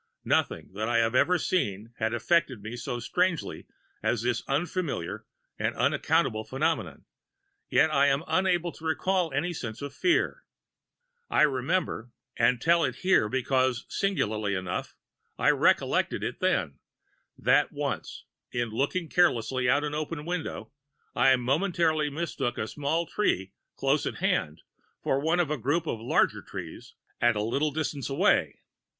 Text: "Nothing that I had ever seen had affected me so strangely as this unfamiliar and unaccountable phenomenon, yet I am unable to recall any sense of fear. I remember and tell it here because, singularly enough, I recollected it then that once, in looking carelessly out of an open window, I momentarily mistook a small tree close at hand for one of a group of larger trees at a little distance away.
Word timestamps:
"Nothing 0.25 0.71
that 0.73 0.89
I 0.89 0.97
had 0.97 1.13
ever 1.13 1.37
seen 1.37 1.93
had 1.97 2.11
affected 2.11 2.63
me 2.63 2.75
so 2.75 2.99
strangely 2.99 3.67
as 4.01 4.23
this 4.23 4.41
unfamiliar 4.47 5.27
and 5.59 5.75
unaccountable 5.75 6.43
phenomenon, 6.43 7.05
yet 7.69 7.91
I 7.93 8.07
am 8.07 8.23
unable 8.25 8.71
to 8.71 8.83
recall 8.83 9.31
any 9.31 9.53
sense 9.53 9.79
of 9.79 9.93
fear. 9.93 10.43
I 11.29 11.43
remember 11.43 12.09
and 12.35 12.59
tell 12.59 12.83
it 12.83 12.95
here 13.05 13.29
because, 13.29 13.85
singularly 13.89 14.55
enough, 14.55 14.95
I 15.37 15.51
recollected 15.51 16.23
it 16.23 16.39
then 16.39 16.79
that 17.37 17.71
once, 17.71 18.25
in 18.51 18.69
looking 18.71 19.07
carelessly 19.07 19.69
out 19.69 19.83
of 19.83 19.89
an 19.89 19.93
open 19.93 20.25
window, 20.25 20.71
I 21.13 21.35
momentarily 21.35 22.09
mistook 22.09 22.57
a 22.57 22.67
small 22.67 23.05
tree 23.05 23.53
close 23.75 24.07
at 24.07 24.15
hand 24.15 24.63
for 25.03 25.19
one 25.19 25.39
of 25.39 25.51
a 25.51 25.59
group 25.59 25.85
of 25.85 25.99
larger 26.01 26.41
trees 26.41 26.95
at 27.21 27.35
a 27.35 27.43
little 27.43 27.69
distance 27.69 28.09
away. 28.09 28.61